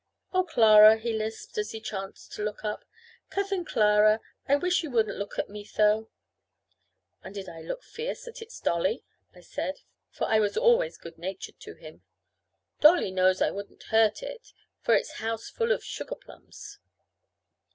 "Oh, 0.33 0.43
Clara," 0.43 0.97
he 0.97 1.13
lisped, 1.13 1.59
as 1.59 1.73
he 1.73 1.79
chanced 1.79 2.31
to 2.31 2.43
look 2.43 2.65
up 2.65 2.85
"Couthin 3.29 3.63
Clara, 3.65 4.19
I 4.49 4.55
wish 4.55 4.81
you 4.81 4.89
wouldn't 4.89 5.19
look 5.19 5.37
at 5.37 5.47
me 5.47 5.63
tho." 5.63 6.09
"And 7.23 7.35
did 7.35 7.47
it 7.47 7.65
look 7.65 7.83
fierce 7.83 8.27
at 8.27 8.41
its 8.41 8.59
dolly?" 8.59 9.03
I 9.35 9.41
said; 9.41 9.81
for 10.09 10.25
I 10.25 10.39
was 10.39 10.57
always 10.57 10.97
good 10.97 11.19
natured 11.19 11.59
to 11.59 11.75
him. 11.75 12.01
"Dolly 12.79 13.11
knows 13.11 13.43
I 13.43 13.51
wouldn't 13.51 13.83
hurt 13.93 14.23
it, 14.23 14.53
for 14.79 14.95
it's 14.95 15.17
house 15.19 15.51
full 15.51 15.71
of 15.71 15.83
sugar 15.83 16.15
plums." 16.15 16.79